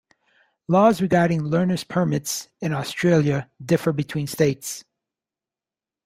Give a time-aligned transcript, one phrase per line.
[0.67, 4.83] Laws regarding learner's permits in Australia differ between states.